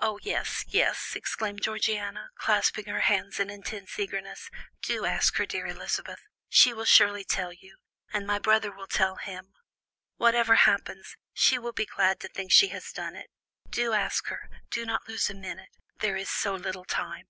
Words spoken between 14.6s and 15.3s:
do not lose